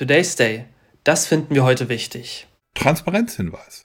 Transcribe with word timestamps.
Today's 0.00 0.34
Day. 0.34 0.64
Das 1.04 1.26
finden 1.26 1.54
wir 1.54 1.62
heute 1.62 1.90
wichtig. 1.90 2.48
Transparenzhinweis. 2.72 3.84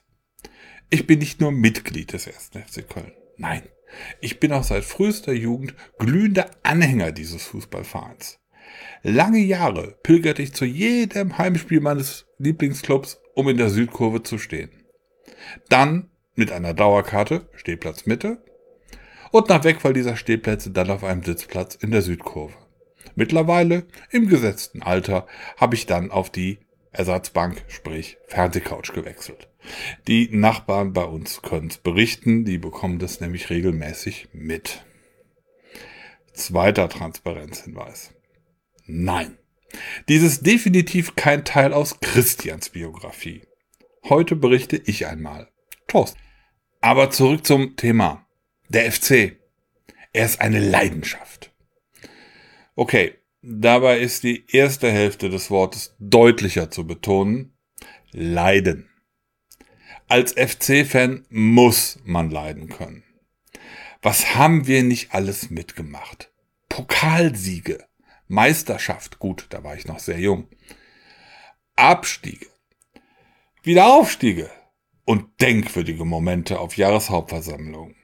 Ich 0.88 1.06
bin 1.06 1.18
nicht 1.18 1.42
nur 1.42 1.52
Mitglied 1.52 2.14
des 2.14 2.26
1. 2.26 2.52
FC 2.66 2.88
Köln. 2.88 3.12
Nein, 3.36 3.64
ich 4.22 4.40
bin 4.40 4.50
auch 4.52 4.64
seit 4.64 4.84
frühester 4.84 5.34
Jugend 5.34 5.74
glühender 5.98 6.50
Anhänger 6.62 7.12
dieses 7.12 7.42
Fußballvereins. 7.42 8.38
Lange 9.02 9.40
Jahre 9.40 9.98
pilgerte 10.02 10.40
ich 10.40 10.54
zu 10.54 10.64
jedem 10.64 11.36
Heimspiel 11.36 11.82
meines 11.82 12.24
Lieblingsclubs, 12.38 13.20
um 13.34 13.50
in 13.50 13.58
der 13.58 13.68
Südkurve 13.68 14.22
zu 14.22 14.38
stehen. 14.38 14.70
Dann 15.68 16.08
mit 16.34 16.50
einer 16.50 16.72
Dauerkarte, 16.72 17.50
Stehplatz 17.56 18.06
Mitte, 18.06 18.42
und 19.32 19.50
nach 19.50 19.64
Wegfall 19.64 19.92
dieser 19.92 20.16
Stehplätze 20.16 20.70
dann 20.70 20.88
auf 20.88 21.04
einem 21.04 21.22
Sitzplatz 21.22 21.74
in 21.74 21.90
der 21.90 22.00
Südkurve. 22.00 22.54
Mittlerweile, 23.16 23.86
im 24.10 24.28
gesetzten 24.28 24.82
Alter, 24.82 25.26
habe 25.56 25.74
ich 25.74 25.86
dann 25.86 26.10
auf 26.10 26.30
die 26.30 26.58
Ersatzbank, 26.92 27.64
sprich 27.66 28.18
Fernsehcouch 28.28 28.92
gewechselt. 28.94 29.48
Die 30.06 30.28
Nachbarn 30.30 30.92
bei 30.92 31.04
uns 31.04 31.42
können 31.42 31.68
es 31.68 31.78
berichten, 31.78 32.44
die 32.44 32.58
bekommen 32.58 32.98
das 32.98 33.20
nämlich 33.20 33.50
regelmäßig 33.50 34.28
mit. 34.32 34.84
Zweiter 36.32 36.88
Transparenzhinweis. 36.88 38.12
Nein, 38.84 39.38
dies 40.08 40.22
ist 40.22 40.46
definitiv 40.46 41.16
kein 41.16 41.44
Teil 41.44 41.72
aus 41.72 42.00
Christians 42.00 42.68
Biografie. 42.68 43.42
Heute 44.04 44.36
berichte 44.36 44.76
ich 44.76 45.06
einmal. 45.06 45.48
Toast. 45.88 46.16
Aber 46.80 47.10
zurück 47.10 47.46
zum 47.46 47.76
Thema. 47.76 48.26
Der 48.68 48.90
FC. 48.92 49.38
Er 50.12 50.26
ist 50.26 50.40
eine 50.40 50.60
Leidenschaft. 50.60 51.45
Okay, 52.78 53.14
dabei 53.40 54.00
ist 54.00 54.22
die 54.22 54.44
erste 54.54 54.92
Hälfte 54.92 55.30
des 55.30 55.50
Wortes 55.50 55.96
deutlicher 55.98 56.70
zu 56.70 56.86
betonen. 56.86 57.56
Leiden. 58.12 58.90
Als 60.08 60.32
FC-Fan 60.34 61.24
muss 61.30 61.98
man 62.04 62.30
leiden 62.30 62.68
können. 62.68 63.02
Was 64.02 64.34
haben 64.34 64.66
wir 64.66 64.82
nicht 64.82 65.14
alles 65.14 65.48
mitgemacht? 65.48 66.30
Pokalsiege, 66.68 67.82
Meisterschaft, 68.28 69.18
gut, 69.18 69.46
da 69.48 69.64
war 69.64 69.74
ich 69.74 69.86
noch 69.86 69.98
sehr 69.98 70.20
jung. 70.20 70.46
Abstiege, 71.76 72.46
Wiederaufstiege 73.62 74.50
und 75.06 75.40
denkwürdige 75.40 76.04
Momente 76.04 76.58
auf 76.58 76.76
Jahreshauptversammlungen. 76.76 77.96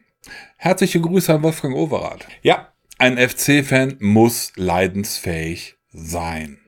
Herzliche 0.56 1.00
Grüße 1.00 1.34
an 1.34 1.42
Wolfgang 1.42 1.74
Overath. 1.74 2.26
Ja, 2.42 2.71
ein 3.02 3.18
FC-Fan 3.18 3.96
muss 3.98 4.52
leidensfähig 4.54 5.74
sein. 5.88 6.60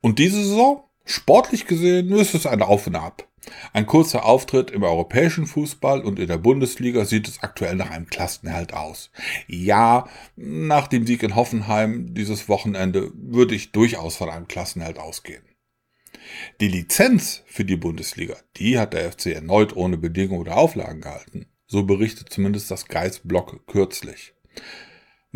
Und 0.00 0.20
diese 0.20 0.40
Saison, 0.40 0.84
sportlich 1.04 1.66
gesehen, 1.66 2.12
ist 2.12 2.36
es 2.36 2.46
ein 2.46 2.62
Auf 2.62 2.86
und 2.86 2.94
Ab. 2.94 3.26
Ein 3.72 3.86
kurzer 3.86 4.24
Auftritt 4.24 4.70
im 4.70 4.84
europäischen 4.84 5.44
Fußball 5.44 6.02
und 6.02 6.20
in 6.20 6.28
der 6.28 6.38
Bundesliga 6.38 7.04
sieht 7.04 7.26
es 7.26 7.42
aktuell 7.42 7.74
nach 7.74 7.90
einem 7.90 8.06
Klassenerhalt 8.06 8.74
aus. 8.74 9.10
Ja, 9.48 10.08
nach 10.36 10.86
dem 10.86 11.04
Sieg 11.04 11.24
in 11.24 11.34
Hoffenheim 11.34 12.14
dieses 12.14 12.48
Wochenende 12.48 13.10
würde 13.14 13.56
ich 13.56 13.72
durchaus 13.72 14.14
von 14.14 14.30
einem 14.30 14.46
Klassenerhalt 14.46 15.00
ausgehen. 15.00 15.42
Die 16.60 16.68
Lizenz 16.68 17.42
für 17.46 17.64
die 17.64 17.76
Bundesliga, 17.76 18.36
die 18.56 18.78
hat 18.78 18.92
der 18.92 19.10
FC 19.10 19.26
erneut 19.34 19.74
ohne 19.74 19.96
Bedingungen 19.96 20.42
oder 20.42 20.58
Auflagen 20.58 21.00
gehalten. 21.00 21.46
So 21.66 21.82
berichtet 21.82 22.30
zumindest 22.30 22.70
das 22.70 22.86
Geistblock 22.86 23.66
kürzlich. 23.66 24.32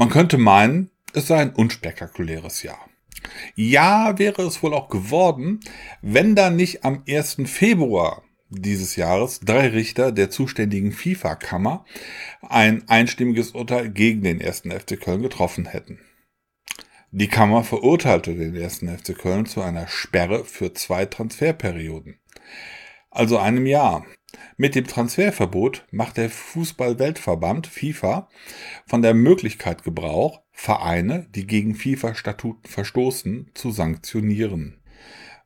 Man 0.01 0.09
könnte 0.09 0.39
meinen, 0.39 0.89
es 1.13 1.27
sei 1.27 1.37
ein 1.37 1.53
unspektakuläres 1.53 2.63
Jahr. 2.63 2.89
Ja, 3.55 4.19
wäre 4.19 4.41
es 4.45 4.63
wohl 4.63 4.73
auch 4.73 4.89
geworden, 4.89 5.61
wenn 6.01 6.35
da 6.35 6.49
nicht 6.49 6.87
am 6.87 7.03
1. 7.07 7.43
Februar 7.45 8.23
dieses 8.49 8.97
Jahres 8.97 9.41
drei 9.41 9.69
Richter 9.69 10.11
der 10.11 10.31
zuständigen 10.31 10.93
FIFA-Kammer 10.93 11.85
ein 12.41 12.89
einstimmiges 12.89 13.51
Urteil 13.51 13.91
gegen 13.91 14.23
den 14.23 14.41
1. 14.41 14.61
FC 14.61 14.99
Köln 14.99 15.21
getroffen 15.21 15.67
hätten. 15.67 15.99
Die 17.11 17.29
Kammer 17.29 17.63
verurteilte 17.63 18.35
den 18.35 18.57
1. 18.57 18.79
FC 18.79 19.15
Köln 19.15 19.45
zu 19.45 19.61
einer 19.61 19.87
Sperre 19.87 20.47
für 20.47 20.73
zwei 20.73 21.05
Transferperioden, 21.05 22.19
also 23.11 23.37
einem 23.37 23.67
Jahr. 23.67 24.07
Mit 24.57 24.75
dem 24.75 24.87
Transferverbot 24.87 25.87
macht 25.91 26.17
der 26.17 26.31
Fußball-Weltverband 26.31 27.67
FIFA 27.67 28.29
von 28.87 29.03
der 29.03 29.15
Möglichkeit 29.15 29.85
Gebrauch, 29.85 30.43
Vereine, 30.53 31.27
die 31.35 31.47
gegen 31.47 31.75
FIFA-Statuten 31.75 32.69
verstoßen, 32.69 33.51
zu 33.55 33.71
sanktionieren. 33.71 34.81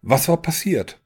Was 0.03 0.28
war 0.28 0.43
passiert? 0.43 1.00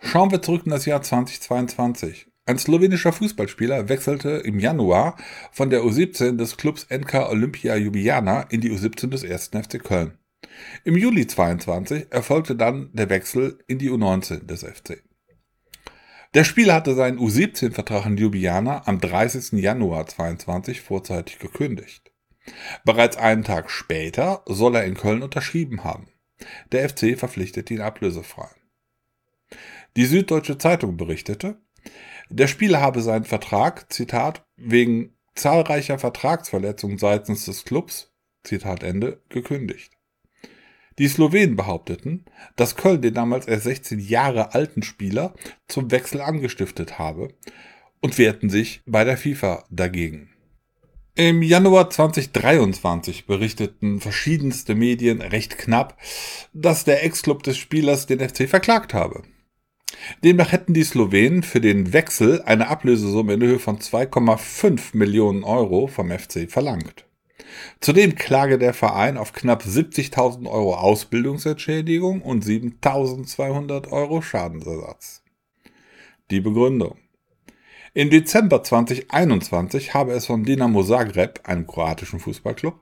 Schauen 0.00 0.30
wir 0.30 0.42
zurück 0.42 0.62
in 0.64 0.70
das 0.70 0.86
Jahr 0.86 1.02
2022. 1.02 2.26
Ein 2.46 2.58
slowenischer 2.58 3.12
Fußballspieler 3.12 3.88
wechselte 3.88 4.30
im 4.30 4.58
Januar 4.58 5.16
von 5.50 5.70
der 5.70 5.82
U17 5.82 6.36
des 6.36 6.58
Clubs 6.58 6.86
NK 6.90 7.30
Olympia 7.30 7.74
Ljubljana 7.76 8.42
in 8.50 8.60
die 8.60 8.70
U17 8.70 9.08
des 9.08 9.24
1. 9.24 9.50
FC 9.66 9.82
Köln. 9.82 10.18
Im 10.84 10.96
Juli 10.96 11.26
22 11.26 12.08
erfolgte 12.10 12.54
dann 12.54 12.90
der 12.92 13.08
Wechsel 13.08 13.58
in 13.66 13.78
die 13.78 13.90
U19 13.90 14.46
des 14.46 14.62
FC. 14.62 15.02
Der 16.34 16.42
Spieler 16.42 16.74
hatte 16.74 16.96
seinen 16.96 17.20
U17-Vertrag 17.20 18.06
in 18.06 18.16
Ljubljana 18.16 18.88
am 18.88 18.98
30. 18.98 19.52
Januar 19.52 20.08
22 20.08 20.80
vorzeitig 20.80 21.38
gekündigt. 21.38 22.10
Bereits 22.84 23.16
einen 23.16 23.44
Tag 23.44 23.70
später 23.70 24.42
soll 24.46 24.74
er 24.74 24.84
in 24.84 24.96
Köln 24.96 25.22
unterschrieben 25.22 25.84
haben. 25.84 26.08
Der 26.72 26.88
FC 26.88 27.16
verpflichtet 27.16 27.70
ihn 27.70 27.80
ablösefrei. 27.80 28.48
Die 29.96 30.06
Süddeutsche 30.06 30.58
Zeitung 30.58 30.96
berichtete, 30.96 31.62
der 32.28 32.48
Spieler 32.48 32.80
habe 32.80 33.00
seinen 33.00 33.24
Vertrag, 33.24 33.92
Zitat, 33.92 34.44
wegen 34.56 35.16
zahlreicher 35.36 36.00
Vertragsverletzungen 36.00 36.98
seitens 36.98 37.44
des 37.44 37.64
Clubs, 37.64 38.12
Zitat 38.42 38.82
Ende, 38.82 39.22
gekündigt. 39.28 39.92
Die 40.98 41.08
Slowenen 41.08 41.56
behaupteten, 41.56 42.24
dass 42.56 42.76
Köln 42.76 43.02
den 43.02 43.14
damals 43.14 43.46
erst 43.46 43.64
16 43.64 43.98
Jahre 43.98 44.54
alten 44.54 44.82
Spieler 44.82 45.34
zum 45.66 45.90
Wechsel 45.90 46.20
angestiftet 46.20 46.98
habe 46.98 47.28
und 48.00 48.18
wehrten 48.18 48.50
sich 48.50 48.82
bei 48.86 49.02
der 49.04 49.16
FIFA 49.16 49.64
dagegen. 49.70 50.30
Im 51.16 51.42
Januar 51.42 51.90
2023 51.90 53.26
berichteten 53.26 54.00
verschiedenste 54.00 54.74
Medien 54.74 55.20
recht 55.20 55.58
knapp, 55.58 55.96
dass 56.52 56.84
der 56.84 57.04
Ex-Club 57.04 57.44
des 57.44 57.56
Spielers 57.56 58.06
den 58.06 58.18
FC 58.18 58.48
verklagt 58.48 58.94
habe. 58.94 59.22
Demnach 60.22 60.52
hätten 60.52 60.74
die 60.74 60.84
Slowenen 60.84 61.42
für 61.42 61.60
den 61.60 61.92
Wechsel 61.92 62.42
eine 62.42 62.68
Ablösesumme 62.68 63.34
in 63.34 63.42
Höhe 63.42 63.58
von 63.58 63.78
2,5 63.78 64.96
Millionen 64.96 65.44
Euro 65.44 65.86
vom 65.86 66.10
FC 66.10 66.50
verlangt. 66.50 67.06
Zudem 67.80 68.14
klage 68.14 68.58
der 68.58 68.74
Verein 68.74 69.16
auf 69.16 69.32
knapp 69.32 69.64
70.000 69.64 70.48
Euro 70.48 70.74
Ausbildungsentschädigung 70.76 72.22
und 72.22 72.44
7.200 72.44 73.90
Euro 73.90 74.22
Schadensersatz. 74.22 75.22
Die 76.30 76.40
Begründung. 76.40 76.98
Im 77.92 78.10
Dezember 78.10 78.62
2021 78.62 79.94
habe 79.94 80.12
es 80.12 80.26
von 80.26 80.42
Dinamo 80.42 80.82
Zagreb, 80.82 81.40
einem 81.44 81.66
kroatischen 81.66 82.18
Fußballclub, 82.18 82.80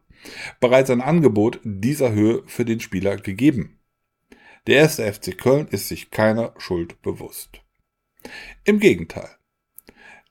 bereits 0.61 0.91
ein 0.91 1.03
Angebot 1.03 1.61
dieser 1.65 2.13
Höhe 2.13 2.43
für 2.47 2.65
den 2.65 2.81
Spieler 2.81 3.17
gegeben. 3.17 3.79
Der 4.67 4.77
erste 4.77 5.13
FC 5.13 5.37
Köln 5.37 5.67
ist 5.69 5.89
sich 5.89 6.11
keiner 6.11 6.55
Schuld 6.57 7.03
bewusst. 7.03 7.61
Im 8.65 8.79
Gegenteil. 8.79 9.29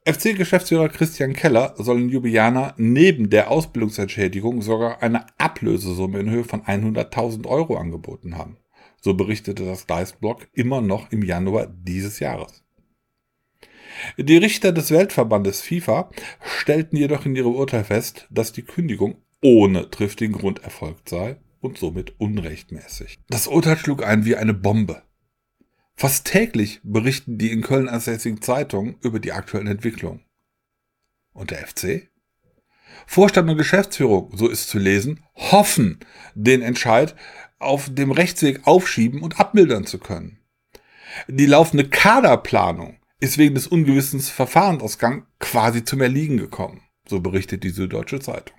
FC-Geschäftsführer 0.04 0.90
Christian 0.90 1.34
Keller 1.34 1.76
soll 1.78 2.02
in 2.02 2.10
Ljubljana 2.10 2.74
neben 2.78 3.30
der 3.30 3.52
Ausbildungsentschädigung 3.52 4.64
sogar 4.64 5.04
eine 5.04 5.28
Ablösesumme 5.38 6.20
in 6.20 6.30
Höhe 6.32 6.44
von 6.44 6.64
100.000 6.64 7.46
Euro 7.46 7.78
angeboten 7.78 8.36
haben. 8.36 8.58
So 9.00 9.14
berichtete 9.14 9.64
das 9.64 9.86
Geistblog 9.86 10.48
immer 10.54 10.82
noch 10.82 11.12
im 11.12 11.22
Januar 11.22 11.68
dieses 11.68 12.20
Jahres. 12.20 12.64
Die 14.18 14.38
Richter 14.38 14.72
des 14.72 14.90
Weltverbandes 14.90 15.62
FIFA 15.62 16.10
stellten 16.44 16.98
jedoch 16.98 17.28
in 17.28 17.36
ihrem 17.36 17.54
Urteil 17.54 17.84
fest, 17.84 18.28
dass 18.32 18.52
die 18.52 18.64
Kündigung 18.64 19.18
ohne 19.44 19.92
triftigen 19.92 20.36
Grund 20.36 20.64
erfolgt 20.64 21.10
sei 21.10 21.38
und 21.60 21.78
somit 21.78 22.20
unrechtmäßig. 22.20 23.20
Das 23.30 23.46
Urteil 23.46 23.78
schlug 23.78 24.04
ein 24.04 24.26
wie 24.26 24.36
eine 24.36 24.56
Bombe. 24.56 25.04
Fast 25.96 26.26
täglich 26.26 26.80
berichten 26.84 27.38
die 27.38 27.52
in 27.52 27.62
Köln 27.62 27.88
ansässigen 27.88 28.42
Zeitungen 28.42 28.96
über 29.02 29.20
die 29.20 29.32
aktuellen 29.32 29.68
Entwicklungen. 29.68 30.26
Und 31.34 31.52
der 31.52 31.68
FC? 31.68 32.10
Vorstand 33.06 33.50
und 33.50 33.58
Geschäftsführung, 33.58 34.32
so 34.36 34.48
ist 34.48 34.70
zu 34.70 34.80
lesen, 34.80 35.24
hoffen, 35.36 36.00
den 36.36 36.62
Entscheid 36.62 37.16
auf 37.60 37.90
dem 37.90 38.12
Rechtsweg 38.12 38.66
aufschieben 38.68 39.22
und 39.22 39.40
abmildern 39.40 39.86
zu 39.86 40.00
können. 40.00 40.40
Die 41.28 41.46
laufende 41.46 41.88
Kaderplanung 41.88 42.98
ist 43.20 43.38
wegen 43.38 43.56
des 43.56 43.68
ungewissen 43.68 44.20
Verfahrensausgangs 44.20 45.26
quasi 45.40 45.84
zum 45.84 46.02
Erliegen 46.02 46.38
gekommen, 46.38 46.82
so 47.08 47.20
berichtet 47.20 47.64
die 47.64 47.70
Süddeutsche 47.70 48.20
Zeitung. 48.20 48.58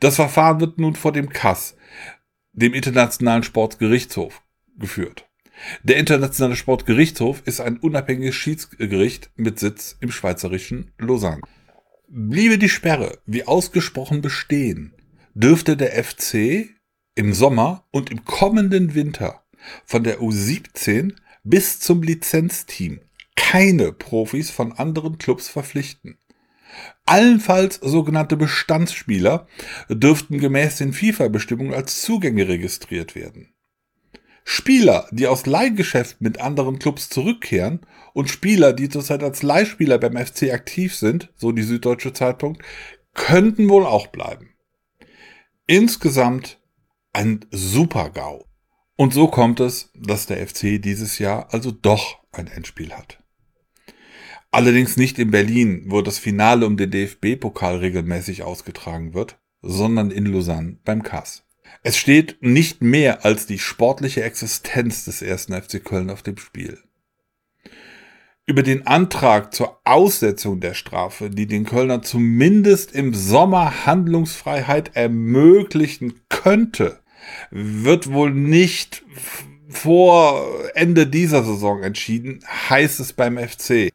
Das 0.00 0.16
Verfahren 0.16 0.60
wird 0.60 0.78
nun 0.78 0.94
vor 0.94 1.12
dem 1.12 1.28
KAS, 1.28 1.76
dem 2.52 2.72
Internationalen 2.72 3.42
Sportgerichtshof, 3.42 4.42
geführt. 4.76 5.27
Der 5.82 5.96
Internationale 5.96 6.56
Sportgerichtshof 6.56 7.42
ist 7.44 7.60
ein 7.60 7.78
unabhängiges 7.78 8.34
Schiedsgericht 8.34 9.30
mit 9.36 9.58
Sitz 9.58 9.96
im 10.00 10.10
schweizerischen 10.10 10.92
Lausanne. 10.98 11.42
Bliebe 12.08 12.58
die 12.58 12.68
Sperre 12.68 13.18
wie 13.26 13.46
ausgesprochen 13.46 14.22
bestehen, 14.22 14.94
dürfte 15.34 15.76
der 15.76 16.02
FC 16.02 16.70
im 17.14 17.32
Sommer 17.32 17.86
und 17.90 18.10
im 18.10 18.24
kommenden 18.24 18.94
Winter 18.94 19.42
von 19.84 20.04
der 20.04 20.20
U17 20.20 21.14
bis 21.44 21.80
zum 21.80 22.02
Lizenzteam 22.02 23.00
keine 23.34 23.92
Profis 23.92 24.50
von 24.50 24.72
anderen 24.72 25.18
Clubs 25.18 25.48
verpflichten. 25.48 26.18
Allenfalls 27.06 27.76
sogenannte 27.76 28.36
Bestandsspieler 28.36 29.46
dürften 29.88 30.38
gemäß 30.38 30.76
den 30.76 30.92
FIFA-Bestimmungen 30.92 31.72
als 31.72 32.02
Zugänge 32.02 32.46
registriert 32.46 33.14
werden. 33.14 33.54
Spieler, 34.50 35.06
die 35.10 35.26
aus 35.26 35.44
Leihgeschäft 35.44 36.22
mit 36.22 36.40
anderen 36.40 36.78
Clubs 36.78 37.10
zurückkehren 37.10 37.80
und 38.14 38.30
Spieler, 38.30 38.72
die 38.72 38.88
zurzeit 38.88 39.22
als 39.22 39.42
Leihspieler 39.42 39.98
beim 39.98 40.16
FC 40.16 40.54
aktiv 40.54 40.94
sind, 40.94 41.30
so 41.36 41.52
die 41.52 41.62
Süddeutsche 41.62 42.14
Zeitpunkt, 42.14 42.62
könnten 43.12 43.68
wohl 43.68 43.84
auch 43.84 44.06
bleiben. 44.06 44.54
Insgesamt 45.66 46.62
ein 47.12 47.44
Super-GAU. 47.50 48.46
Und 48.96 49.12
so 49.12 49.28
kommt 49.28 49.60
es, 49.60 49.90
dass 49.94 50.24
der 50.24 50.38
FC 50.48 50.80
dieses 50.80 51.18
Jahr 51.18 51.52
also 51.52 51.70
doch 51.70 52.16
ein 52.32 52.46
Endspiel 52.46 52.94
hat. 52.94 53.22
Allerdings 54.50 54.96
nicht 54.96 55.18
in 55.18 55.30
Berlin, 55.30 55.84
wo 55.88 56.00
das 56.00 56.18
Finale 56.18 56.64
um 56.64 56.78
den 56.78 56.90
DFB-Pokal 56.90 57.76
regelmäßig 57.76 58.44
ausgetragen 58.44 59.12
wird, 59.12 59.38
sondern 59.60 60.10
in 60.10 60.24
Lausanne 60.24 60.78
beim 60.86 61.02
KAS. 61.02 61.44
Es 61.82 61.96
steht 61.96 62.42
nicht 62.42 62.82
mehr 62.82 63.24
als 63.24 63.46
die 63.46 63.58
sportliche 63.58 64.22
Existenz 64.22 65.04
des 65.04 65.22
ersten 65.22 65.54
FC 65.54 65.82
Köln 65.84 66.10
auf 66.10 66.22
dem 66.22 66.36
Spiel. 66.36 66.78
Über 68.46 68.62
den 68.62 68.86
Antrag 68.86 69.54
zur 69.54 69.78
Aussetzung 69.84 70.60
der 70.60 70.74
Strafe, 70.74 71.28
die 71.28 71.46
den 71.46 71.64
Kölner 71.64 72.02
zumindest 72.02 72.92
im 72.92 73.12
Sommer 73.12 73.84
Handlungsfreiheit 73.84 74.96
ermöglichen 74.96 76.20
könnte, 76.30 77.00
wird 77.50 78.10
wohl 78.10 78.30
nicht 78.32 79.04
vor 79.68 80.46
Ende 80.74 81.06
dieser 81.06 81.44
Saison 81.44 81.82
entschieden, 81.82 82.42
heißt 82.70 83.00
es 83.00 83.12
beim 83.12 83.36
FC. 83.36 83.90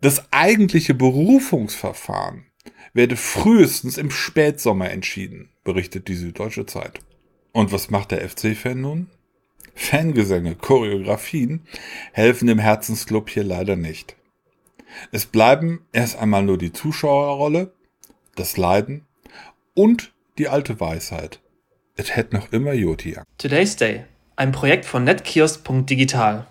Das 0.00 0.24
eigentliche 0.32 0.94
Berufungsverfahren 0.94 2.46
werde 2.94 3.16
frühestens 3.16 3.98
im 3.98 4.10
Spätsommer 4.10 4.90
entschieden, 4.90 5.50
berichtet 5.62 6.08
die 6.08 6.14
Süddeutsche 6.14 6.64
Zeitung. 6.64 7.04
Und 7.52 7.72
was 7.72 7.90
macht 7.90 8.12
der 8.12 8.28
FC-Fan 8.28 8.80
nun? 8.80 9.08
Fangesänge, 9.74 10.56
Choreografien 10.56 11.66
helfen 12.12 12.46
dem 12.46 12.58
Herzensclub 12.58 13.30
hier 13.30 13.44
leider 13.44 13.76
nicht. 13.76 14.16
Es 15.12 15.26
bleiben 15.26 15.86
erst 15.92 16.18
einmal 16.18 16.42
nur 16.42 16.58
die 16.58 16.72
Zuschauerrolle, 16.72 17.72
das 18.34 18.56
Leiden 18.56 19.06
und 19.74 20.12
die 20.38 20.48
alte 20.48 20.80
Weisheit. 20.80 21.40
Es 21.96 22.16
hätte 22.16 22.36
noch 22.36 22.52
immer 22.52 22.72
Joti. 22.72 23.16
Today's 23.38 23.76
Day, 23.76 24.04
ein 24.36 24.52
Projekt 24.52 24.84
von 24.84 25.04
netkiosk.digital. 25.04 26.46